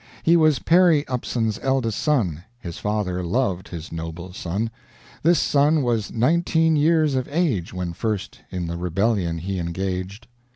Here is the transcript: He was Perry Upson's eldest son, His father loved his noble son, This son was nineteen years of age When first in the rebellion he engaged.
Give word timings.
He 0.23 0.35
was 0.35 0.57
Perry 0.57 1.07
Upson's 1.07 1.59
eldest 1.61 1.99
son, 1.99 2.43
His 2.59 2.79
father 2.79 3.23
loved 3.23 3.67
his 3.67 3.91
noble 3.91 4.33
son, 4.33 4.71
This 5.21 5.37
son 5.39 5.83
was 5.83 6.11
nineteen 6.11 6.75
years 6.75 7.13
of 7.13 7.27
age 7.29 7.71
When 7.71 7.93
first 7.93 8.39
in 8.49 8.65
the 8.65 8.77
rebellion 8.77 9.37
he 9.37 9.59
engaged. 9.59 10.25